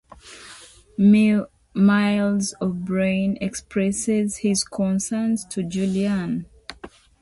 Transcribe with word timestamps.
Miles 0.97 2.55
O'Brien 2.59 3.37
expresses 3.39 4.37
his 4.37 4.63
concerns 4.63 5.45
to 5.45 5.61
Julian. 5.61 6.47